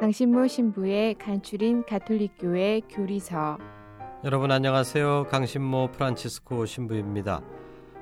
[0.00, 3.58] 강신모 신부의 간추린 가톨릭교회 교리서
[4.24, 5.28] 여러분 안녕하세요.
[5.30, 7.42] 강신모 프란치스코 신부입니다.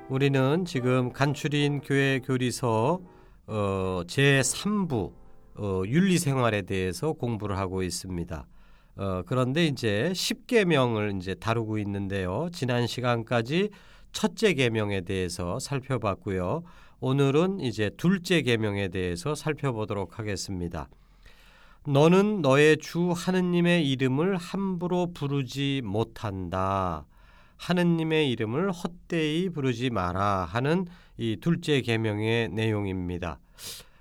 [0.09, 2.99] 우리는 지금 간추린 교회 교리서
[3.45, 5.13] 어, 제 3부
[5.55, 8.47] 어, 윤리 생활에 대해서 공부를 하고 있습니다.
[8.95, 12.49] 어, 그런데 이제 10계명을 이제 다루고 있는데요.
[12.51, 13.69] 지난 시간까지
[14.11, 16.63] 첫째 계명에 대해서 살펴봤고요.
[17.01, 20.89] 오늘은 이제 둘째 계명에 대해서 살펴보도록 하겠습니다.
[21.85, 27.05] 너는 너의 주 하느님의 이름을 함부로 부르지 못한다.
[27.57, 30.85] 하느님의 이름을 헛되이 부르지 마라 하는
[31.17, 33.39] 이 둘째 계명의 내용입니다.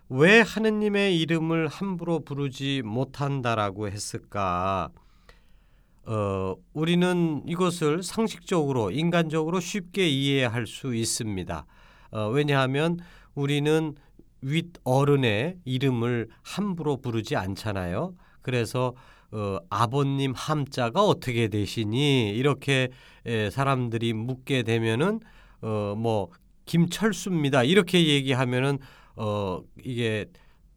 [0.09, 4.91] 왜 하느님의 이름을 함부로 부르지 못한다라고 했을까?
[6.05, 11.67] 어, 우리는 이것을 상식적으로 인간적으로 쉽게 이해할 수 있습니다.
[12.13, 12.99] 어, 왜냐하면
[13.35, 13.97] 우리는
[14.43, 18.15] 윗 어른의 이름을 함부로 부르지 않잖아요.
[18.43, 18.95] 그래서
[19.31, 22.91] 어, 아버님 함자가 어떻게 되시니 이렇게
[23.25, 25.21] 에, 사람들이 묻게 되면은
[25.63, 26.31] 어, 뭐
[26.67, 28.79] 김철수입니다 이렇게 얘기하면은
[29.17, 30.27] 어, 이게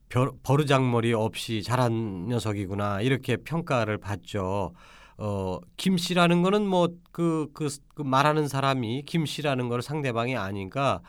[0.09, 4.73] 벼, 버르장머리 없이 잘한 녀석이구나 이렇게 평가를 받죠.
[5.17, 11.01] 어, 김씨라는 거는 뭐그 그, 그 말하는 사람이 김씨라는 걸 상대방이 아니까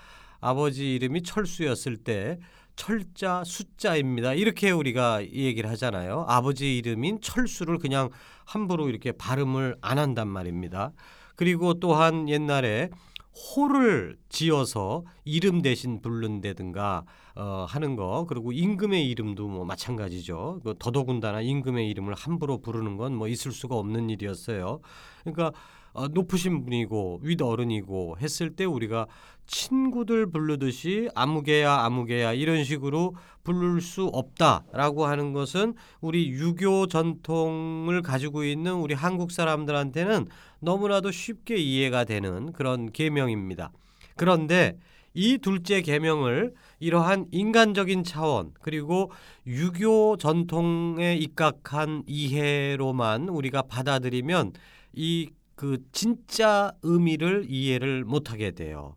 [0.46, 2.38] 아버지 이름이 철수였을 때
[2.76, 4.34] 철자 숫자입니다.
[4.34, 6.24] 이렇게 우리가 얘기를 하잖아요.
[6.28, 8.10] 아버지 이름인 철수를 그냥
[8.44, 10.92] 함부로 이렇게 발음을 안 한단 말입니다.
[11.34, 12.90] 그리고 또한 옛날에
[13.34, 20.60] 호를 지어서 이름 대신 부른다든가 어, 하는 거 그리고 임금의 이름도 뭐 마찬가지죠.
[20.64, 24.80] 그 더더군다나 임금의 이름을 함부로 부르는 건 뭐 있을 수가 없는 일이었어요.
[25.24, 25.52] 그러니까
[25.96, 29.06] 어, 높으신 분이고 윗 어른이고 했을 때 우리가
[29.46, 33.14] 친구들 부르듯이 아무개야 아무개야 이런 식으로
[33.44, 40.26] 부를 수 없다라고 하는 것은 우리 유교 전통을 가지고 있는 우리 한국 사람들한테는
[40.60, 43.70] 너무나도 쉽게 이해가 되는 그런 계명입니다.
[44.16, 44.76] 그런데
[45.14, 49.10] 이 둘째 계명을 이러한 인간적인 차원 그리고
[49.46, 54.52] 유교 전통에 입각한 이해로만 우리가 받아들이면
[54.92, 58.94] 이 그 진짜 의미를 이해를 못하게 돼요.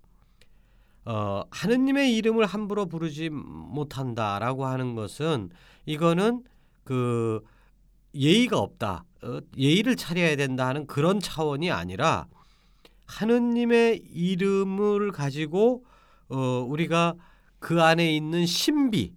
[1.05, 5.49] 어, 하느님의 이름을 함부로 부르지 못한다라고 하는 것은
[5.85, 6.43] 이거는
[6.83, 7.41] 그
[8.13, 9.05] 예의가 없다.
[9.23, 12.27] 어, 예의를 차려야 된다 하는 그런 차원이 아니라
[13.07, 15.85] 하느님의 이름을 가지고
[16.27, 17.15] 어, 우리가
[17.59, 19.13] 그 안에 있는 신비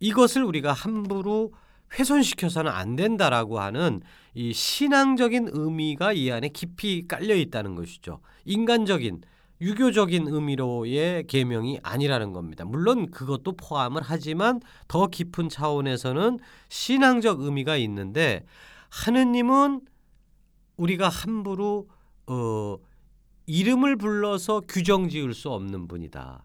[0.00, 1.52] 이것을 우리가 함부로
[1.98, 4.02] 훼손시켜서는 안 된다라고 하는
[4.34, 8.20] 이 신앙적인 의미가 이 안에 깊이 깔려 있다는 것이죠.
[8.44, 9.22] 인간적인
[9.60, 12.64] 유교적인 의미로의 계명이 아니라는 겁니다.
[12.64, 18.46] 물론 그것도 포함을 하지만 더 깊은 차원에서는 신앙적 의미가 있는데
[18.88, 19.82] 하느님은
[20.76, 21.88] 우리가 함부로
[22.26, 22.78] 어,
[23.46, 26.44] 이름을 불러서 규정 지을 수 없는 분이다.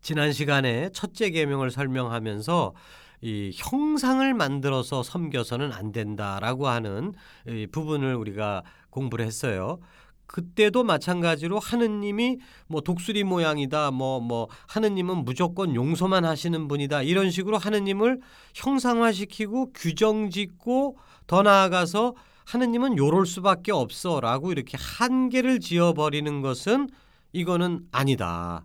[0.00, 2.74] 지난 시간에 첫째 계명을 설명하면서
[3.20, 7.12] 이 형상을 만들어서 섬겨서는 안 된다라고 하는
[7.46, 9.78] 이 부분을 우리가 공부를 했어요.
[10.26, 17.58] 그때도 마찬가지로 하느님이 뭐 독수리 모양이다 뭐뭐 뭐 하느님은 무조건 용서만 하시는 분이다 이런 식으로
[17.58, 18.20] 하느님을
[18.54, 22.14] 형상화시키고 규정짓고 더 나아가서
[22.44, 26.88] 하느님은 요럴 수밖에 없어라고 이렇게 한계를 지어버리는 것은
[27.32, 28.64] 이거는 아니다.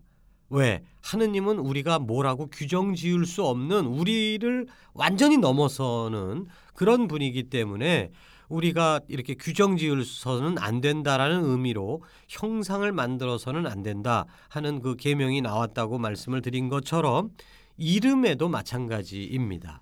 [0.52, 0.84] 왜?
[1.02, 8.12] 하느님은 우리가 뭐라고 규정 지을 수 없는 우리를 완전히 넘어서는 그런 분이기 때문에
[8.50, 15.98] 우리가 이렇게 규정 지을서는 안 된다라는 의미로 형상을 만들어서는 안 된다 하는 그 계명이 나왔다고
[15.98, 17.30] 말씀을 드린 것처럼
[17.78, 19.82] 이름에도 마찬가지입니다.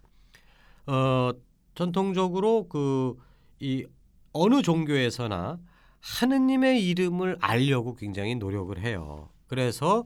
[0.87, 1.31] 어,
[1.75, 3.29] 전통적으로 그
[3.59, 3.85] 이
[4.31, 5.59] 어느 종교에서나
[5.99, 9.29] 하느님의 이름을 알려고 굉장히 노력을 해요.
[9.47, 10.05] 그래서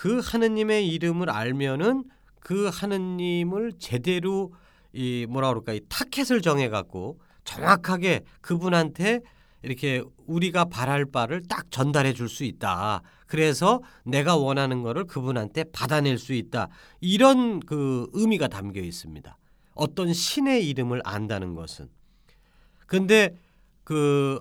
[0.00, 2.04] 그 하느님의 이름을 알면은
[2.40, 4.54] 그 하느님을 제대로
[4.94, 9.20] 이 뭐라 그럴까 이 타켓을 정해 갖고 정확하게 그분한테
[9.62, 13.02] 이렇게 우리가 바랄 바를 딱 전달해 줄 수 있다.
[13.26, 16.68] 그래서 내가 원하는 거를 그분한테 받아낼 수 있다.
[17.02, 19.36] 이런 그 의미가 담겨 있습니다.
[19.74, 21.90] 어떤 신의 이름을 안다는 것은.
[22.86, 23.36] 근데
[23.84, 24.40] 그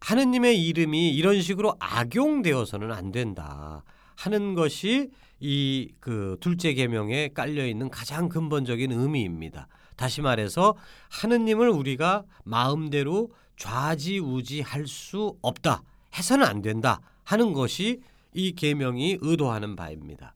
[0.00, 3.82] 하느님의 이름이 이런 식으로 악용되어서는 안 된다
[4.20, 9.68] 하는 것이 이 그 둘째 계명에 깔려 있는 가장 근본적인 의미입니다.
[9.96, 10.76] 다시 말해서
[11.10, 15.82] 하느님을 우리가 마음대로 좌지우지할 수 없다.
[16.14, 18.00] 해서는 안 된다 하는 것이
[18.34, 20.34] 이 계명이 의도하는 바입니다.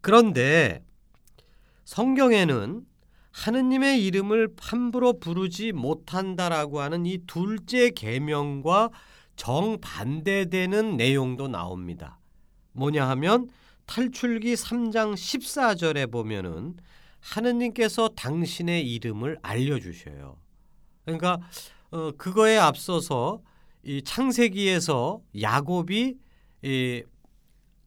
[0.00, 0.84] 그런데
[1.84, 2.84] 성경에는
[3.32, 8.90] 하느님의 이름을 함부로 부르지 못한다라고 하는 이 둘째 계명과
[9.36, 12.18] 정반대되는 내용도 나옵니다.
[12.74, 13.48] 뭐냐 하면
[13.86, 16.76] 탈출기 3장 14절에 보면은
[17.20, 20.36] 하느님께서 당신의 이름을 알려 주셔요.
[21.04, 21.40] 그러니까
[21.90, 23.40] 어, 그거에 앞서서
[23.82, 26.16] 이 창세기에서 야곱이
[26.62, 27.02] 이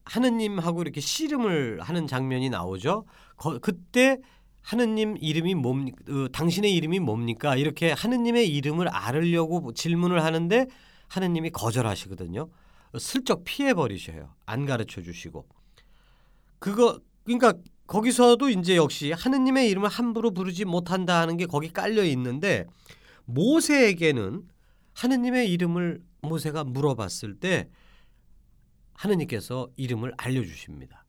[0.05, 3.05] 하느님하고 이렇게 씨름을 하는 장면이 나오죠.
[3.35, 4.17] 거, 그때
[4.61, 5.97] 하느님 이름이 뭡니까?
[6.09, 7.55] 어, 당신의 이름이 뭡니까?
[7.55, 10.67] 이렇게 하느님의 이름을 알으려고 질문을 하는데
[11.07, 12.49] 하느님이 거절하시거든요.
[12.99, 14.33] 슬쩍 피해 버리셔요.
[14.45, 15.47] 안 가르쳐 주시고.
[16.59, 17.53] 그거 그러니까
[17.87, 22.65] 거기서도 이제 역시 하느님의 이름을 함부로 부르지 못한다 하는 게 거기 깔려 있는데
[23.25, 24.43] 모세에게는
[24.93, 27.69] 하느님의 이름을 모세가 물어봤을 때
[28.93, 31.05] 하느님께서 이름을 알려 주십니다.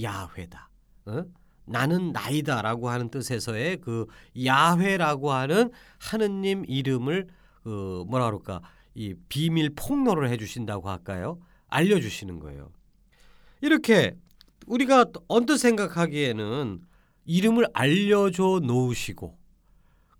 [0.00, 0.70] 야훼다.
[1.06, 1.24] 어?
[1.64, 4.06] 나는 나이다라고 하는 뜻에서의 그
[4.44, 7.28] 야훼라고 하는 하느님 이름을
[7.62, 8.62] 그 뭐라 그럴까
[8.94, 11.40] 이 비밀 폭로를 해주신다고 할까요?
[11.68, 12.70] 알려주시는 거예요.
[13.60, 14.16] 이렇게
[14.66, 16.80] 우리가 언뜻 생각하기에는
[17.24, 19.38] 이름을 알려줘 놓으시고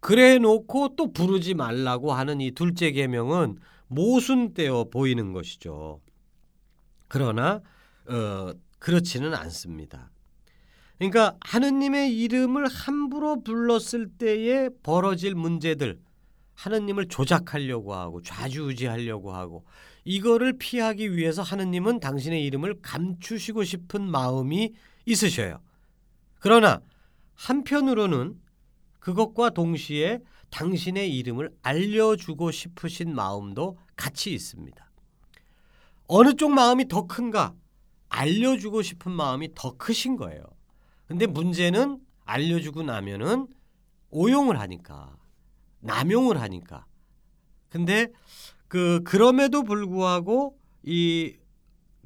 [0.00, 3.58] 그래 놓고 또 부르지 말라고 하는 이 둘째 계명은
[3.88, 6.00] 모순되어 보이는 것이죠.
[7.08, 7.60] 그러나
[8.06, 10.10] 어, 그렇지는 않습니다.
[10.98, 16.00] 그러니까 하느님의 이름을 함부로 불렀을 때에 벌어질 문제들
[16.54, 19.64] 하느님을 조작하려고 하고 좌지우지하려고 하고
[20.04, 24.72] 이거를 피하기 위해서 하느님은 당신의 이름을 감추시고 싶은 마음이
[25.06, 25.60] 있으셔요.
[26.38, 26.80] 그러나
[27.34, 28.38] 한편으로는
[28.98, 30.20] 그것과 동시에
[30.50, 34.90] 당신의 이름을 알려주고 싶으신 마음도 같이 있습니다.
[36.06, 37.54] 어느 쪽 마음이 더 큰가?
[38.08, 40.44] 알려주고 싶은 마음이 더 크신 거예요.
[41.06, 43.48] 근데 문제는 알려주고 나면은
[44.10, 45.16] 오용을 하니까
[45.82, 46.86] 남용을 하니까.
[47.68, 48.08] 근데
[48.68, 51.36] 그 그럼에도 불구하고 이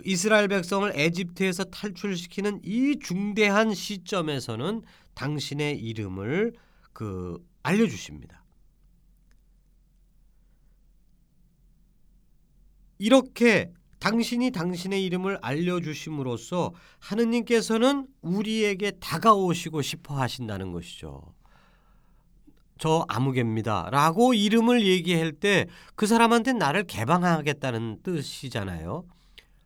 [0.05, 4.82] 이스라엘 백성을 에집트에서 탈출시키는 이 중대한 시점에서는
[5.14, 6.55] 당신의 이름을
[6.93, 8.44] 그 알려 주십니다.
[12.99, 21.36] 이렇게 당신이 당신의 이름을 알려 주심으로써 하느님께서는 우리에게 다가오시고 싶어 하신다는 것이죠.
[22.78, 23.88] 저 아무개입니다.
[23.90, 29.04] 라고 이름을 얘기할 때 그 사람한테 나를 개방하겠다는 뜻이잖아요.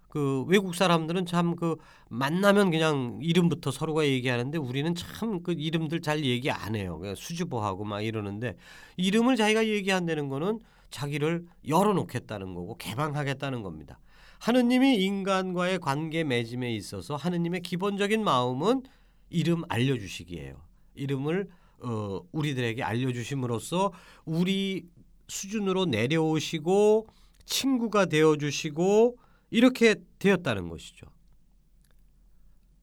[0.09, 1.76] 그 외국 사람들은 참 그
[2.09, 6.99] 만나면 그냥 이름부터 서로가 얘기하는데 우리는 참 그 이름들 잘 얘기 안 해요.
[6.99, 8.57] 그냥 수줍어하고 막 이러는데
[8.97, 10.59] 이름을 자기가 얘기한다는 거는
[10.90, 14.00] 자기를 열어놓겠다는 거고 개방하겠다는 겁니다.
[14.40, 18.83] 하느님이 인간과의 관계 맺음에 있어서 하느님의 기본적인 마음은
[19.29, 20.55] 이름 알려주시기예요.
[20.95, 21.49] 이름을
[21.83, 23.93] 어, 우리들에게 알려주심으로써
[24.25, 24.87] 우리
[25.29, 27.07] 수준으로 내려오시고
[27.45, 29.19] 친구가 되어주시고
[29.51, 31.07] 이렇게 되었다는 것이죠.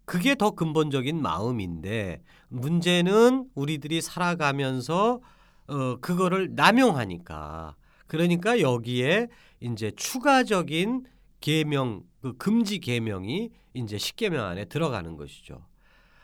[0.06, 5.20] 그게 더 근본적인 마음인데 문제는 우리들이 살아가면서
[5.68, 7.76] 어, 그거를 남용하니까
[8.08, 9.28] 그러니까 여기에
[9.60, 11.06] 이제 추가적인
[11.42, 15.67] 계명 그 금지 계명이 이제 십계명 안에 들어가는 것이죠.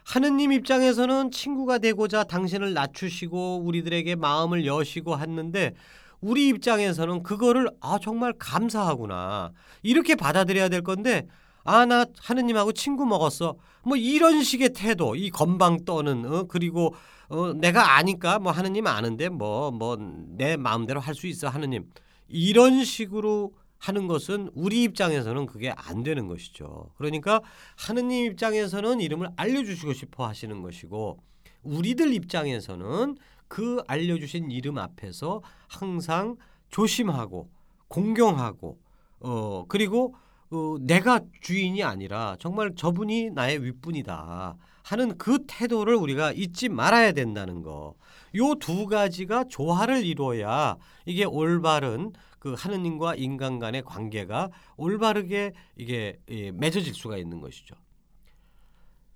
[0.06, 5.74] 하느님 입장에서는 친구가 되고자 당신을 낮추시고 우리들에게 마음을 여시고 했는데
[6.22, 9.52] 우리 입장에서는 그거를 아 정말 감사하구나.
[9.82, 11.28] 이렇게 받아들여야 될 건데
[11.66, 13.56] 아 나 하느님하고 친구 먹었어.
[13.84, 16.94] 뭐 이런 식의 태도 이 건방 떠는 어 그리고
[17.30, 19.98] 어 내가 아니까 뭐 하느님 아는데 뭐 뭐
[20.38, 21.86] 내 마음대로 할 수 있어 하느님.
[22.28, 26.90] 이런 식으로 하는 것은 우리 입장에서는 그게 안 되는 것이죠.
[26.96, 27.42] 그러니까
[27.76, 31.20] 하느님 입장에서는 이름을 알려주시고 싶어 하시는 것이고
[31.64, 33.18] 우리들 입장에서는
[33.50, 36.38] 그 알려주신 이름 앞에서 항상
[36.70, 37.50] 조심하고
[37.90, 38.80] 공경하고
[39.20, 40.16] 어 그리고
[40.50, 47.64] 어, 내가 주인이 아니라 정말 저분이 나의 윗분이다 하는 그 태도를 우리가 잊지 말아야 된다는
[47.64, 47.96] 거.
[48.36, 52.14] 요 두 가지가 조화를 이루어야 이게 올바른
[52.44, 57.74] 그 하느님과 인간 간의 관계가 올바르게 이게 예, 맺어질 수가 있는 것이죠.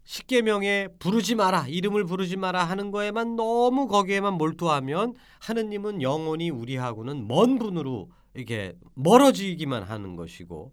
[0.05, 7.60] 십계명에 부르지 마라 이름을 부르지 마라 하는 거에만 너무 거기에만 몰두하면 하느님은 영원히 우리하고는 먼
[7.60, 10.72] 분으로 이게 멀어지기만 하는 것이고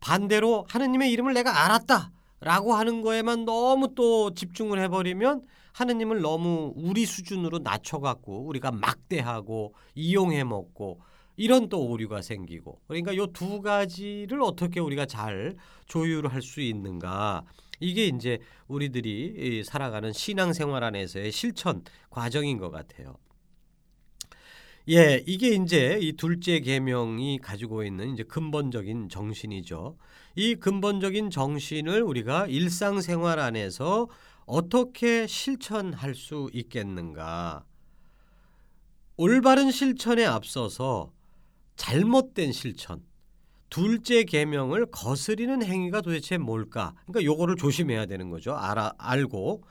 [0.00, 5.40] 반대로 하느님의 이름을 내가 알았다라고 하는 거에만 너무 또 집중을 해버리면
[5.72, 11.00] 하느님을 너무 우리 수준으로 낮춰갖고 우리가 막대하고 이용해 먹고
[11.36, 17.44] 이런 또 오류가 생기고 그러니까 요 두 가지를 어떻게 우리가 잘 조율할 수 있는가
[17.80, 18.38] 이게 이제
[18.68, 23.16] 우리들이 살아가는 신앙생활 안에서의 실천 과정인 것 같아요.
[24.90, 29.96] 예, 이게 이제 이 둘째 계명이 가지고 있는 이제 근본적인 정신이죠.
[30.36, 34.08] 이 근본적인 정신을 우리가 일상생활 안에서
[34.46, 37.64] 어떻게 실천할 수 있겠는가?
[39.16, 41.12] 올바른 실천에 앞서서
[41.76, 43.02] 잘못된 실천,
[43.70, 46.94] 둘째 계명을 거스리는 행위가 도대체 뭘까?
[47.06, 48.54] 그러니까 요거를 조심해야 되는 거죠.
[48.54, 49.64] 알아 알고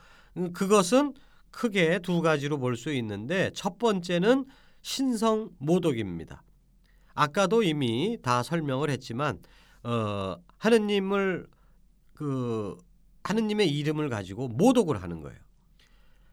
[0.52, 1.14] 그것은
[1.50, 4.44] 크게 두 가지로 볼 수 있는데 첫 번째는
[4.82, 6.42] 신성 모독입니다.
[7.14, 9.38] 아까도 이미 다 설명을 했지만
[9.84, 11.46] 어, 하느님을
[12.12, 12.76] 그
[13.22, 15.38] 하느님의 이름을 가지고 모독을 하는 거예요.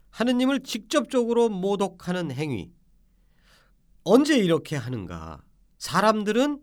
[0.09, 2.71] 하느님을 직접적으로 모독하는 행위.
[4.03, 5.41] 언제 이렇게 하는가?
[5.81, 6.61] 사람들은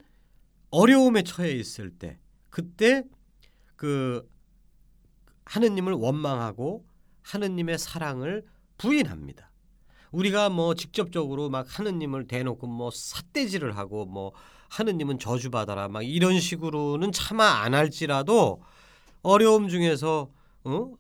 [0.70, 2.20] 어려움에 처해 있을 때
[2.50, 3.02] 그때
[3.74, 4.30] 그
[5.44, 6.86] 하느님을 원망하고
[7.22, 8.46] 하느님의 사랑을
[8.76, 9.50] 부인합니다.
[10.12, 14.32] 우리가 뭐 직접적으로 막 하느님을 대놓고 뭐 삿대질을 하고 뭐
[14.68, 18.62] 하느님은 저주받아라 막 이런 식으로는 차마 안 할지라도
[19.22, 20.30] 어려움 중에서
[20.62, 20.92] 어?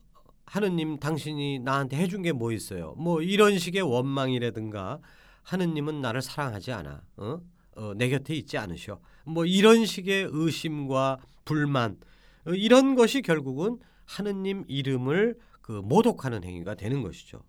[0.44, 2.94] 하느님 당신이 나한테 해준 게 뭐 있어요?
[2.98, 4.98] 뭐 이런 식의 원망이라든가
[5.44, 7.02] 하느님은 나를 사랑하지 않아.
[7.18, 7.40] 어?
[7.78, 9.00] 어, 내 곁에 있지 않으셔.
[9.24, 11.96] 뭐 이런 식의 의심과 불만
[12.44, 17.42] 어, 이런 것이 결국은 하느님 이름을 그 모독하는 행위가 되는 것이죠.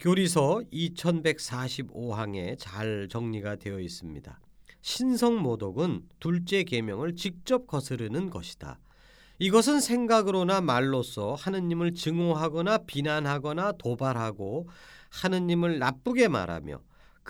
[0.00, 4.40] 교리서 2145항에 잘 정리가 되어 있습니다.
[4.82, 8.80] 신성 모독은 둘째 계명을 직접 거스르는 것이다.
[9.38, 14.68] 이것은 생각으로나 말로써 하느님을 증오하거나 비난하거나 도발하고
[15.10, 16.80] 하느님을 나쁘게 말하며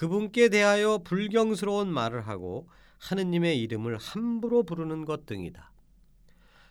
[0.01, 2.67] 그분께 대하여 불경스러운 말을 하고
[3.01, 5.71] 하느님의 이름을 함부로 부르는 것 등이다.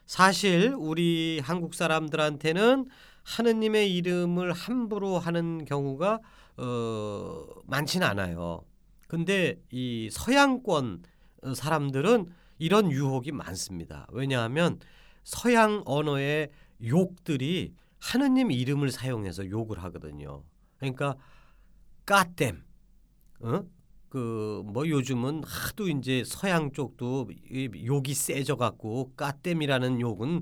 [0.08, 2.88] 사실 우리 한국 사람들한테는
[3.22, 6.20] 하느님의 이름을 함부로 하는 경우가
[6.58, 8.64] 어, 많지는 않아요.
[9.08, 11.04] 근데 이 서양권
[11.54, 14.08] 사람들은 이런 유혹이 많습니다.
[14.10, 14.80] 왜냐하면
[15.24, 16.50] 서양 언어의
[16.84, 20.42] 욕들이 하느님 이름을 사용해서 욕을 하거든요.
[20.80, 21.16] 그러니까
[22.08, 22.64] 까댐,
[23.40, 23.64] 어?
[24.10, 27.30] 그뭐 요즘은 하도 이제 서양 쪽도
[27.86, 30.42] 욕이 세져 갖고 까댐이라는 욕은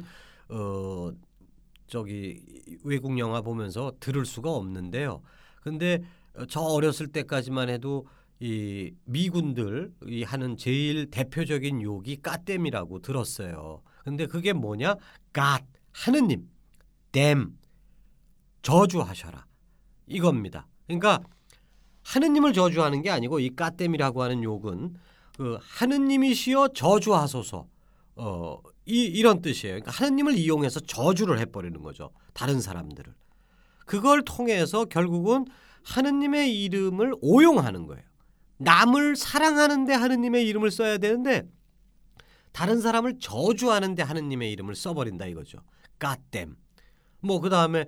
[0.50, 1.12] 어
[1.86, 2.42] 저기
[2.84, 5.22] 외국 영화 보면서 들을 수가 없는데요.
[5.62, 6.02] 근데
[6.50, 8.08] 저 어렸을 때까지만 해도
[8.40, 13.82] 이 미군들 이 하는 제일 대표적인 욕이 까댐이라고 들었어요.
[14.04, 14.96] 근데 그게 뭐냐?
[15.34, 16.48] 갓 하느님,
[17.12, 17.58] 댐
[18.62, 19.46] 저주하셔라
[20.06, 20.68] 이겁니다.
[20.86, 21.22] 그러니까
[22.08, 24.96] 하느님을 저주하는 게 아니고 이 까땜이라고 하는 욕은
[25.36, 27.68] 그 하느님이시여 저주하소서
[28.16, 29.76] 어, 이, 이런 뜻이에요.
[29.76, 32.12] 그러니까 하느님을 이용해서 저주를 해버리는 거죠.
[32.34, 33.14] 다른 사람들을.
[33.86, 35.46] 그걸 통해서 결국은
[35.84, 38.04] 하느님의 이름을 오용하는 거예요.
[38.58, 41.44] 남을 사랑하는데 하느님의 이름을 써야 되는데
[42.54, 45.60] 다른 사람을 저주하는데 하느님의 이름을 써버린다 이거죠.
[46.00, 46.56] 까땜.
[47.20, 47.86] 뭐 그 다음에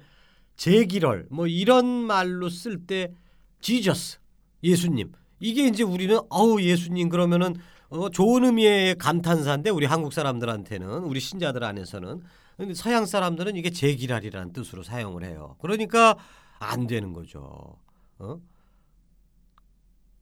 [0.58, 3.14] 제기럴 뭐 이런 말로 쓸때
[3.62, 4.20] 지저스
[4.64, 7.56] 예수님 이게 이제 우리는 어우 예수님 그러면은
[7.90, 12.22] 어, 좋은 의미의 감탄사인데 우리 한국 사람들한테는 우리 신자들 안에서는
[12.58, 15.56] 근데 서양 사람들은 이게 제기랄이라는 뜻으로 사용을 해요.
[15.62, 16.18] 그러니까
[16.60, 17.78] 안 되는 거죠.
[18.20, 18.42] 어?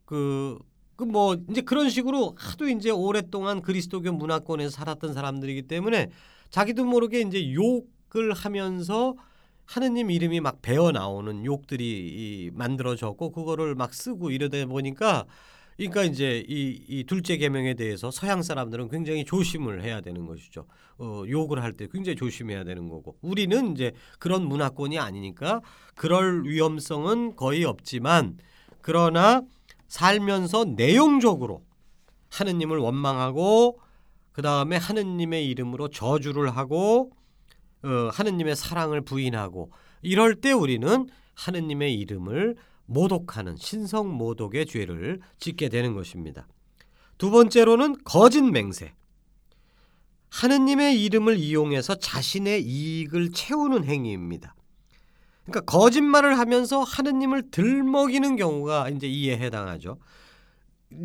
[0.05, 0.59] 그,
[0.95, 6.11] 그 뭐, 이제 그런 식으로 하도 이제 오랫동안 그리스도교 문화권에서 살았던 사람들이기 때문에
[6.51, 9.15] 자기도 모르게 이제 욕을 하면서
[9.67, 15.25] 하느님 이름이 막 배어 나오는 욕들이 만들어졌고 그거를 막 쓰고 이러다 보니까
[15.75, 20.65] 그러니까 이제 이, 이 둘째 계명에 대해서 서양 사람들은 굉장히 조심을 해야 되는 것이죠.
[20.97, 25.61] 어, 욕을 할 때 굉장히 조심해야 되는 거고 우리는 이제 그런 문화권이 아니니까
[25.95, 28.37] 그럴 위험성은 거의 없지만
[28.81, 29.43] 그러나
[29.87, 31.61] 살면서 내용적으로
[32.31, 33.79] 하느님을 원망하고
[34.31, 37.11] 그 다음에 하느님의 이름으로 저주를 하고
[37.83, 42.55] 어, 하느님의 사랑을 부인하고 이럴 때 우리는 하느님의 이름을
[42.85, 46.47] 모독하는 신성 모독의 죄를 짓게 되는 것입니다.
[47.17, 48.93] 두 번째로는 거짓 맹세.
[50.29, 54.55] 하느님의 이름을 이용해서 자신의 이익을 채우는 행위입니다.
[55.45, 59.97] 그러니까 거짓말을 하면서 하느님을 들먹이는 경우가 이제 이에 해당하죠.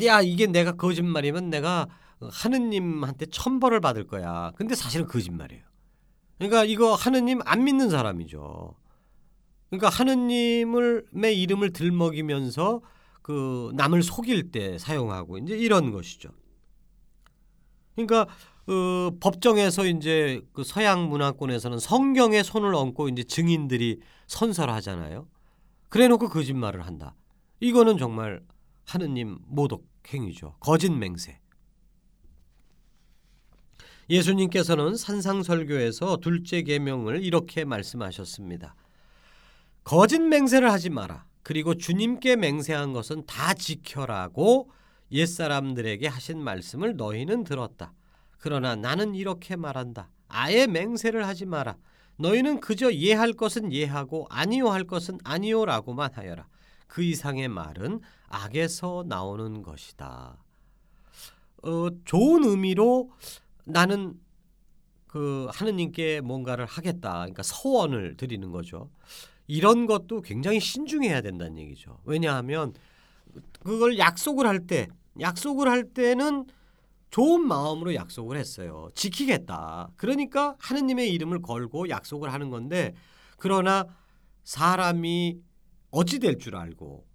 [0.03, 1.87] 야 이게 내가 거짓말이면 내가
[2.19, 4.51] 하느님한테 천벌을 받을 거야.
[4.55, 5.63] 근데 사실은 거짓말이에요.
[6.37, 8.75] 그러니까 이거 하느님 안 믿는 사람이죠.
[9.69, 12.81] 그러니까 하느님을의 이름을 들먹이면서
[13.21, 16.29] 그 남을 속일 때 사용하고 이제 이런 것이죠.
[17.95, 18.27] 그러니까
[18.67, 25.27] 어, 법정에서 이제 그 서양 문화권에서는 성경에 손을 얹고 이제 증인들이 선설하잖아요.
[25.89, 27.15] 그래놓고 거짓말을 한다.
[27.59, 28.41] 이거는 정말
[28.85, 30.55] 하느님 모독 행위죠.
[30.59, 31.39] 거짓 맹세.
[34.13, 38.75] 예수님께서는 산상설교에서 둘째 계명을 이렇게 말씀하셨습니다.
[39.83, 41.25] 거짓 맹세를 하지 마라.
[41.41, 44.69] 그리고 주님께 맹세한 것은 다 지켜라고
[45.11, 47.91] 옛사람들에게 하신 말씀을 너희는 들었다.
[48.37, 50.09] 그러나 나는 이렇게 말한다.
[50.27, 51.75] 아예 맹세를 하지 마라.
[52.17, 56.47] 너희는 그저 예할 것은 예하고 아니요 할 것은 아니요라고만 하여라.
[56.85, 60.37] 그 이상의 말은 악에서 나오는 것이다.
[61.63, 63.09] 어, 좋은 의미로
[63.65, 64.19] 나는
[65.07, 67.11] 그 하느님께 뭔가를 하겠다.
[67.13, 68.89] 그러니까 서원을 드리는 거죠.
[69.47, 71.99] 이런 것도 굉장히 신중해야 된다는 얘기죠.
[72.05, 72.73] 왜냐하면
[73.61, 74.87] 그걸 약속을 할 때,
[75.19, 76.45] 약속을 할 때는
[77.11, 78.89] 좋은 마음으로 약속을 했어요.
[78.95, 79.91] 지키겠다.
[79.97, 82.93] 그러니까 하느님의 이름을 걸고 약속을 하는 건데,
[83.37, 83.85] 그러나
[84.43, 85.37] 사람이
[85.91, 87.05] 어찌 될 줄 알고,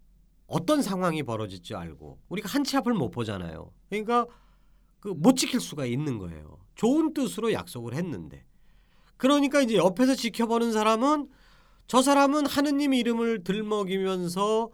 [0.46, 3.72] 어떤 상황이 벌어질 줄 알고, 우리가 한치 앞을 못 보잖아요.
[3.88, 4.26] 그러니까
[5.00, 6.58] 그 못 지킬 수가 있는 거예요.
[6.74, 8.44] 좋은 뜻으로 약속을 했는데.
[9.16, 11.28] 그러니까 이제 옆에서 지켜보는 사람은
[11.86, 14.70] 저 사람은 하느님 이름을 들먹이면서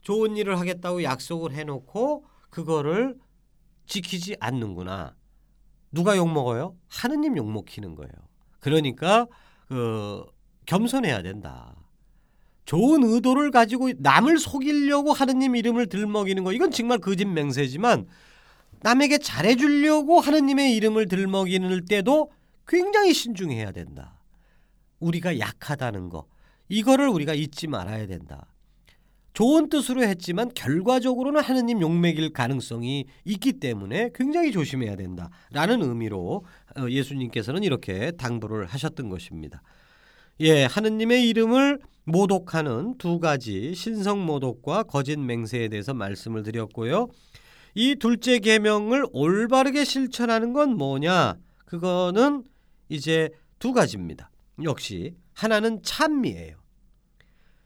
[0.00, 3.16] 좋은 일을 하겠다고 약속을 해놓고 그거를
[3.86, 5.14] 지키지 않는구나.
[5.92, 6.76] 누가 욕 먹어요?
[6.88, 8.12] 하느님 욕 먹히는 거예요.
[8.60, 9.26] 그러니까
[9.68, 10.24] 그
[10.66, 11.76] 겸손해야 된다.
[12.64, 18.06] 좋은 의도를 가지고 남을 속이려고 하느님 이름을 들먹이는 거 이건 정말 거짓 맹세지만
[18.84, 22.30] 남에게 잘해주려고 하느님의 이름을 들먹이는 때도
[22.68, 24.20] 굉장히 신중해야 된다.
[25.00, 26.26] 우리가 약하다는 거
[26.68, 28.46] 이거를 우리가 잊지 말아야 된다.
[29.32, 36.44] 좋은 뜻으로 했지만 결과적으로는 하느님 욕먹일 가능성이 있기 때문에 굉장히 조심해야 된다라는 의미로
[36.76, 39.62] 어, 예수님께서는 이렇게 당부를 하셨던 것입니다.
[40.40, 47.08] 예, 하느님의 이름을 모독하는 두 가지 신성 모독과 거짓 맹세에 대해서 말씀을 드렸고요.
[47.74, 51.36] 이 둘째 계명을 올바르게 실천하는 건 뭐냐?
[51.64, 52.44] 그거는
[52.88, 54.30] 이제 두 가지입니다.
[54.62, 56.56] 역시 하나는 찬미예요.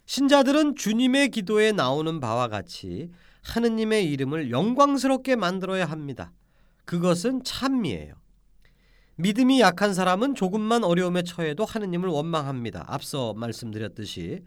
[0.06, 3.10] 신자들은 주님의 기도에 나오는 바와 같이
[3.42, 6.32] 하느님의 이름을 영광스럽게 만들어야 합니다.
[6.86, 8.14] 그것은 찬미예요.
[9.16, 12.84] 믿음이 약한 사람은 조금만 어려움에 처해도 하느님을 원망합니다.
[12.86, 14.42] 앞서 말씀드렸듯이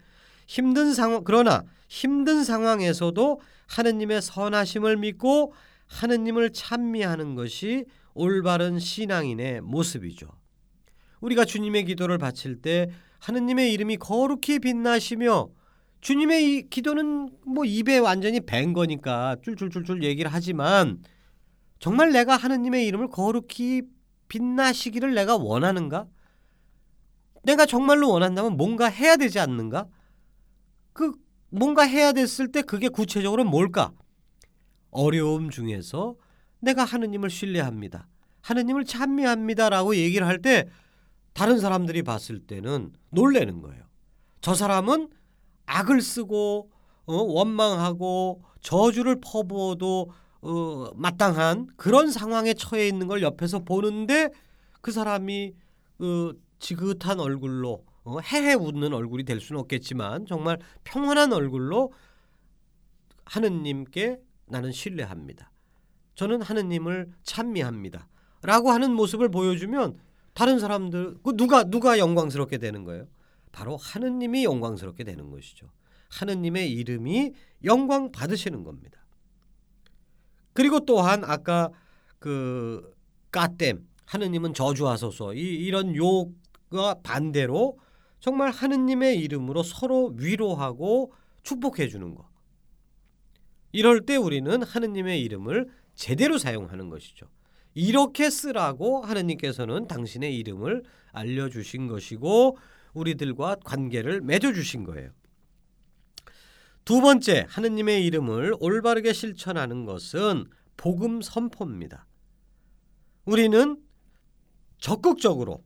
[0.46, 5.52] 힘든 상황 그러나 힘든 상황에서도 하느님의 선하심을 믿고
[5.86, 10.28] 하느님을 찬미하는 것이 올바른 신앙인의 모습이죠.
[11.20, 15.48] 우리가 주님의 기도를 바칠 때 하느님의 이름이 거룩히 빛나시며
[16.00, 21.00] 주님의 이 기도는 뭐 입에 완전히 밴 거니까 쫄쫄쫄쫄 얘기를 하지만
[21.78, 23.82] 정말 내가 하느님의 이름을 거룩히
[24.28, 26.06] 빛나시기를 내가 원하는가?
[27.44, 29.86] 내가 정말로 원한다면 뭔가 해야 되지 않는가?
[30.92, 31.12] 그
[31.50, 33.92] 뭔가 해야 됐을 때 그게 구체적으로 뭘까?
[34.90, 36.16] 어려움 중에서
[36.60, 38.08] 내가 하느님을 신뢰합니다.
[38.42, 40.68] 하느님을 찬미합니다라고 얘기를 할 때
[41.34, 43.84] 다른 사람들이 봤을 때는 놀래는 거예요.
[44.42, 45.08] 저 사람은
[45.66, 46.70] 악을 쓰고
[47.06, 50.10] 어, 원망하고 저주를 퍼부어도
[50.42, 54.30] 어, 마땅한 그런 상황에 처해 있는 걸 옆에서 보는데
[54.80, 55.54] 그 사람이
[56.00, 61.92] 어, 지긋한 얼굴로 어, 해해 웃는 얼굴이 될 수는 없겠지만 정말 평온한 얼굴로
[63.24, 65.50] 하느님께 나는 신뢰합니다.
[66.14, 68.08] 저는 하느님을 찬미합니다.
[68.42, 69.98] 라고 하는 모습을 보여주면
[70.34, 73.06] 다른 사람들 그 누가 누가 영광스럽게 되는 거예요?
[73.52, 75.70] 바로 하느님이 영광스럽게 되는 것이죠.
[76.10, 77.32] 하느님의 이름이
[77.64, 79.04] 영광 받으시는 겁니다.
[80.52, 81.70] 그리고 또한 아까
[82.18, 82.94] 그
[83.30, 87.78] 까댐 하느님은 저주하소서 이, 이런 욕과 반대로
[88.22, 92.30] 정말 하느님의 이름으로 서로 위로하고 축복해 주는 거.
[93.72, 97.26] 이럴 때 우리는 하느님의 이름을 제대로 사용하는 것이죠.
[97.74, 102.58] 이렇게 쓰라고 하느님께서는 당신의 이름을 알려주신 것이고
[102.94, 105.10] 우리들과 관계를 맺어주신 거예요.
[106.84, 110.44] 두 번째, 하느님의 이름을 올바르게 실천하는 것은
[110.76, 112.06] 복음 선포입니다.
[113.24, 113.82] 우리는
[114.78, 115.64] 적극적으로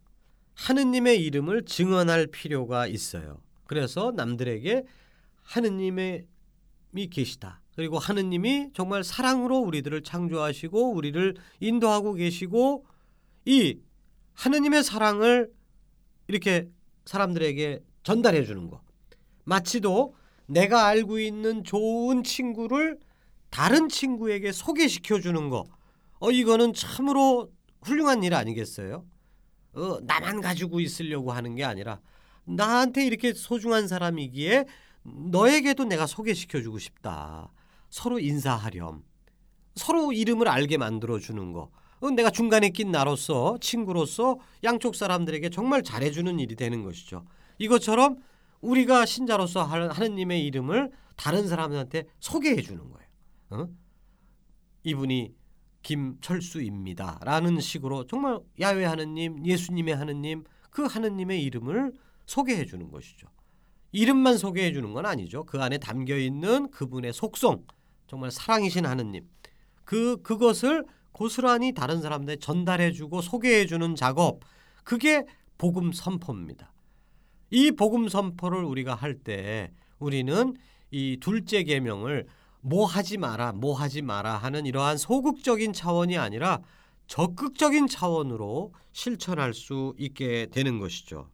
[0.56, 3.40] 하느님의 이름을 증언할 필요가 있어요.
[3.66, 4.84] 그래서 남들에게
[5.42, 6.26] 하느님의
[7.10, 7.60] 계시다.
[7.74, 12.86] 그리고 하느님이 정말 사랑으로 우리들을 창조하시고 우리를 인도하고 계시고
[13.44, 13.78] 이
[14.32, 15.50] 하느님의 사랑을
[16.26, 16.68] 이렇게
[17.04, 18.80] 사람들에게 전달해 주는 거.
[19.44, 20.14] 마치도
[20.46, 22.98] 내가 알고 있는 좋은 친구를
[23.50, 25.64] 다른 친구에게 소개시켜 주는 거.
[26.18, 29.04] 어 이거는 참으로 훌륭한 일 아니겠어요?
[29.76, 32.00] 어 나만 가지고 있으려고 하는 게 아니라
[32.44, 34.64] 나한테 이렇게 소중한 사람이기에
[35.02, 37.52] 너에게도 내가 소개시켜 주고 싶다.
[37.90, 39.04] 서로 인사하렴.
[39.74, 41.70] 서로 이름을 알게 만들어 주는 거.
[42.00, 47.24] 어, 내가 중간에 낀 나로서 친구로서 양쪽 사람들에게 정말 잘해 주는 일이 되는 것이죠.
[47.58, 48.16] 이것처럼
[48.60, 53.08] 우리가 신자로서 하느님의 이름을 다른 사람들한테 소개해 주는 거예요.
[53.50, 53.68] 어?
[54.84, 55.34] 이분이
[55.86, 57.20] 김철수입니다.
[57.22, 61.92] 라는 식으로 정말 야외 하느님, 예수님의 하느님, 그 하느님의 이름을
[62.26, 63.28] 소개해 주는 것이죠.
[63.92, 65.44] 이름만 소개해 주는 건 아니죠.
[65.44, 67.64] 그 안에 담겨 있는 그분의 속성,
[68.08, 69.28] 정말 사랑이신 하느님.
[69.84, 74.40] 그 그것을 고스란히 다른 사람들에 전달해 주고 소개해 주는 작업.
[74.82, 75.22] 그게
[75.56, 76.72] 복음 선포입니다.
[77.50, 79.70] 이 복음 선포를 우리가 할 때
[80.00, 80.54] 우리는
[80.90, 82.26] 이 둘째 계명을
[82.66, 86.62] 뭐 하지 마라, 뭐 하지 마라 하는 이러한 소극적인 차원이 아니라
[87.06, 91.30] 적극적인 차원으로 실천할 수 있게 되는 것이죠.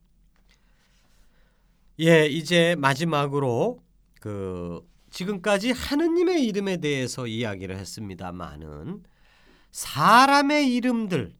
[2.01, 3.83] 예, 이제 마지막으로
[4.21, 9.03] 그 지금까지 하느님의 이름에 대해서 이야기를 했습니다만은
[9.71, 11.33] 사람의 이름들에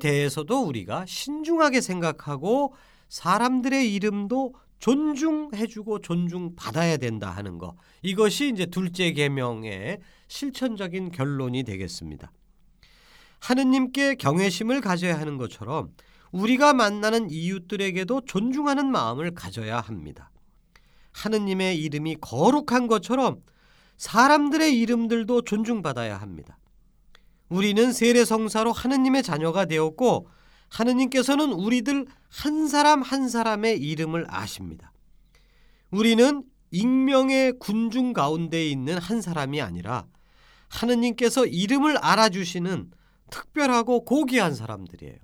[0.00, 2.72] 대해서도 우리가 신중하게 생각하고
[3.10, 12.32] 사람들의 이름도 존중해주고 존중받아야 된다 하는 것 이것이 이제 둘째 계명의 실천적인 결론이 되겠습니다.
[13.38, 15.92] 하느님께 경외심을 가져야 하는 것처럼
[16.32, 20.32] 우리가 만나는 이웃들에게도 존중하는 마음을 가져야 합니다.
[21.12, 23.40] 하느님의 이름이 거룩한 것처럼
[23.98, 26.58] 사람들의 이름들도 존중받아야 합니다.
[27.48, 30.26] 우리는 세례성사로 하느님의 자녀가 되었고
[30.72, 34.92] 하느님께서는 우리들 한 사람 한 사람의 이름을 아십니다.
[35.90, 40.06] 우리는 익명의 군중 가운데 있는 한 사람이 아니라
[40.68, 42.90] 하느님께서 이름을 알아주시는
[43.30, 45.16] 특별하고 고귀한 사람들이에요.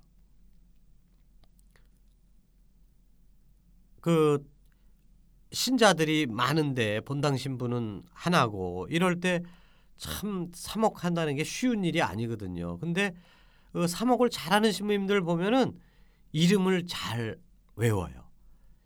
[4.01, 4.47] 그
[5.51, 9.41] 신자들이 많은데 본당 신부는 하나고 이럴 때
[9.99, 12.79] 참 사목한다는 게 쉬운 일이 아니거든요.
[12.79, 13.13] 근데
[13.71, 15.79] 그 사목을 잘하는 신부님들 보면은
[16.31, 17.37] 이름을 잘
[17.75, 18.29] 외워요.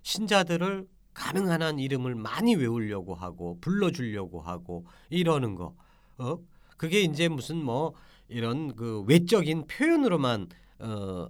[0.04, 5.76] 신자들을 가능한 한 이름을 많이 외우려고 하고 불러주려고 하고 이러는 거.
[6.17, 6.38] 어?
[6.78, 7.93] 그게 이제 무슨 뭐
[8.28, 10.48] 이런 그 외적인 표현으로만
[10.80, 11.28] 어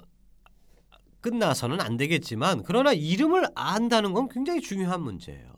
[1.22, 5.54] 끝나서는 안 되겠지만 그러나 이름을 안다는 건 굉장히 중요한 문제예요.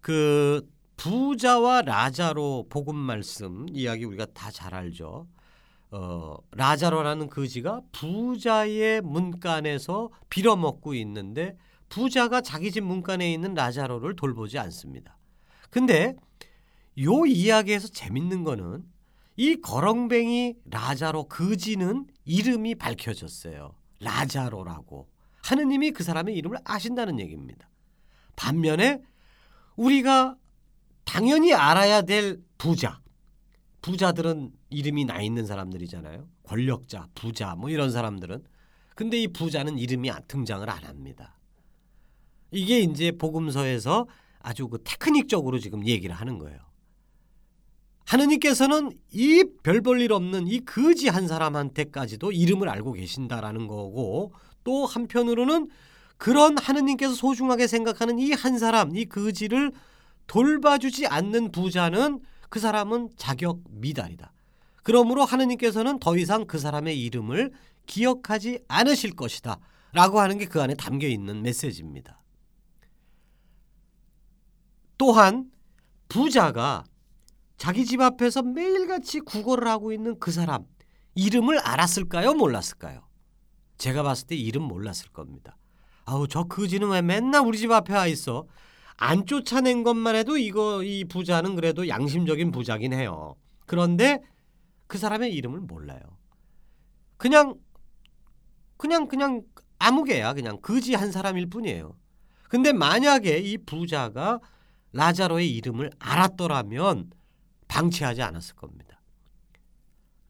[0.00, 0.66] 그
[0.96, 5.28] 부자와 라자로 복음 말씀 이야기 우리가 다 잘 알죠.
[5.90, 11.56] 어, 라자로라는 거지가 부자의 문간에서 빌어먹고 있는데
[11.88, 15.16] 부자가 자기 집 문간에 있는 라자로를 돌보지 않습니다.
[15.70, 16.14] 근데
[17.00, 18.84] 요 이야기에서 재밌는 거는
[19.36, 23.74] 이 거렁뱅이 라자로 거지는 이름이 밝혀졌어요.
[24.00, 25.08] 라자로라고
[25.42, 27.68] 하느님이 그 사람의 이름을 아신다는 얘기입니다.
[28.36, 29.00] 반면에
[29.76, 30.36] 우리가
[31.04, 33.00] 당연히 알아야 될 부자
[33.82, 36.26] 부자들은 이름이 나 있는 사람들이잖아요.
[36.42, 38.42] 권력자, 부자 뭐 이런 사람들은
[38.94, 41.38] 근데 이 부자는 이름이 등장을 안 합니다.
[42.50, 44.06] 이게 이제 복음서에서
[44.40, 46.58] 아주 그 테크닉적으로 지금 얘기를 하는 거예요.
[48.06, 54.32] 하느님께서는 이 별 볼 일 없는 이 거지 한 사람한테까지도 이름을 알고 계신다라는 거고
[54.64, 55.68] 또 한편으로는
[56.16, 59.72] 그런 하느님께서 소중하게 생각하는 이 한 사람, 이 거지를
[60.26, 64.32] 돌봐주지 않는 부자는 그 사람은 자격 미달이다.
[64.82, 67.52] 그러므로 하느님께서는 더 이상 그 사람의 이름을
[67.86, 69.58] 기억하지 않으실 것이다.
[69.92, 72.20] 라고 하는 게 그 안에 담겨 있는 메시지입니다.
[74.96, 75.50] 또한
[76.08, 76.84] 부자가
[77.56, 80.64] 자기 집 앞에서 매일같이 구걸을 하고 있는 그 사람
[81.14, 82.34] 이름을 알았을까요?
[82.34, 83.06] 몰랐을까요?
[83.78, 85.56] 제가 봤을 때 이름 몰랐을 겁니다.
[86.04, 88.46] 아우 저 그 지는 왜 맨날 우리 집 앞에 와 있어?
[88.98, 93.36] 안 쫓아낸 것만 해도 이거 이 부자는 그래도 양심적인 부자긴 해요.
[93.64, 94.22] 그런데
[94.88, 96.00] 그 사람의 이름을 몰라요.
[97.16, 97.54] 그냥
[98.76, 99.42] 그냥 그냥
[99.78, 101.96] 아무개야 그냥 거지 한 사람일 뿐이에요.
[102.48, 104.40] 근데 만약에 이 부자가
[104.92, 107.10] 라자로의 이름을 알았더라면
[107.68, 109.00] 방치하지 않았을 겁니다.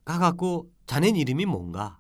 [0.05, 1.98] 가갖고 자넨 이름이 뭔가?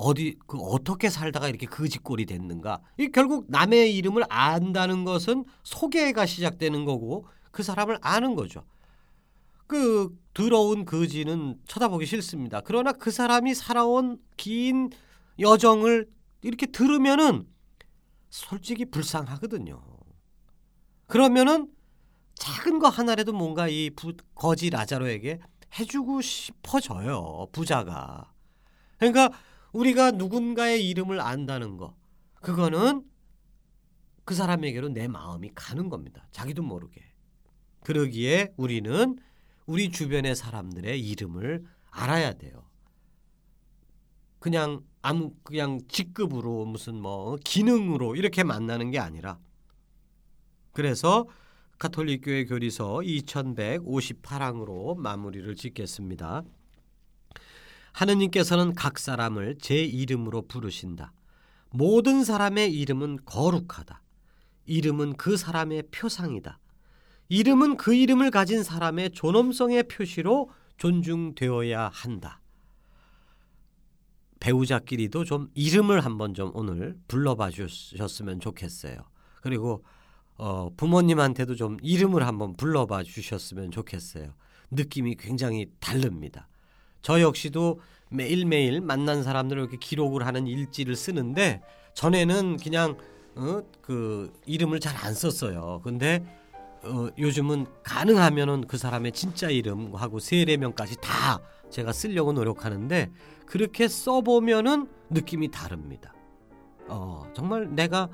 [0.00, 2.80] 어디 그 어떻게 살다가 이렇게 거지꼴이 됐는가?
[2.98, 8.62] 이 결국 남의 이름을 안다는 것은 소개가 시작되는 거고 그 사람을 아는 거죠.
[9.66, 12.60] 그 더러운 거지는 쳐다보기 싫습니다.
[12.60, 14.90] 그러나 그 사람이 살아온 긴
[15.40, 16.08] 여정을
[16.42, 17.48] 이렇게 들으면은
[18.30, 19.82] 솔직히 불쌍하거든요.
[21.08, 21.72] 그러면은
[22.36, 25.40] 작은 거 하나라도 뭔가 이 부, 거지 라자로에게
[25.76, 27.48] 해주고 싶어져요.
[27.50, 28.32] 부자가.
[28.98, 29.30] 그러니까
[29.72, 31.94] 우리가 누군가의 이름을 안다는 거
[32.40, 33.04] 그거는
[34.24, 36.26] 그 사람에게로 내 마음이 가는 겁니다.
[36.32, 37.02] 자기도 모르게.
[37.84, 39.18] 그러기에 우리는
[39.66, 42.64] 우리 주변의 사람들의 이름을 알아야 돼요.
[44.38, 49.38] 그냥 아무 그냥 직급으로 무슨 뭐 기능으로 이렇게 만나는 게 아니라
[50.72, 51.26] 그래서
[51.78, 56.42] 가톨릭 교회 교리서 2158항으로 마무리를 짓겠습니다.
[57.92, 61.12] 하느님께서는 각 사람을 제 이름으로 부르신다.
[61.70, 64.02] 모든 사람의 이름은 거룩하다.
[64.66, 66.58] 이름은 그 사람의 표상이다.
[67.28, 72.40] 이름은 그 이름을 가진 사람의 존엄성의 표시로 존중되어야 한다.
[74.40, 78.98] 배우자끼리도 좀 이름을 한번 좀 오늘 불러봐 주셨으면 좋겠어요.
[79.42, 79.84] 그리고
[80.36, 84.32] 어, 부모님한테도 좀 이름을 한번 불러봐 주셨으면 좋겠어요.
[84.70, 86.47] 느낌이 굉장히 다릅니다.
[87.02, 87.80] 저 역시도
[88.10, 91.62] 매일매일 만난 사람들을 이렇게 기록을 하는 일지를 쓰는데
[91.94, 92.96] 전에는 그냥
[93.34, 95.80] 어, 그 이름을 잘 안 썼어요.
[95.84, 96.24] 근데
[96.82, 103.10] 어, 요즘은 가능하면은 그 사람의 진짜 이름하고 세례명까지 다 제가 쓰려고 노력하는데
[103.46, 106.12] 그렇게 써보면은 느낌이 다릅니다.
[106.88, 108.08] 어, 정말 내가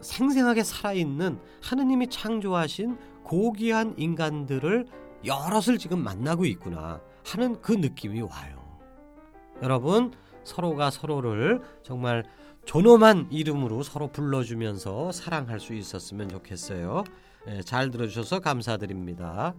[0.00, 4.86] 생생하게 살아있는 하느님이 창조하신 고귀한 인간들을
[5.24, 8.80] 여럿을 지금 만나고 있구나 하는 그 느낌이 와요.
[9.62, 10.12] 여러분
[10.44, 12.24] 서로가 서로를 정말
[12.66, 17.04] 존엄한 이름으로 서로 불러주면서 사랑할 수 있었으면 좋겠어요.
[17.48, 19.54] 예, 잘 들어주셔서 감사드립니다.